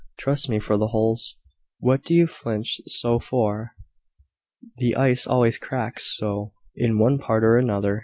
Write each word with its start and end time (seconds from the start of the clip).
Trust 0.17 0.49
me 0.49 0.57
for 0.57 0.77
the 0.77 0.87
holes. 0.87 1.37
What 1.77 2.03
do 2.03 2.15
you 2.15 2.25
flinch 2.25 2.81
so 2.87 3.19
for? 3.19 3.75
The 4.77 4.95
ice 4.95 5.27
always 5.27 5.59
cracks 5.59 6.17
so, 6.17 6.53
in 6.75 6.97
one 6.97 7.19
part 7.19 7.43
or 7.43 7.55
another. 7.55 7.99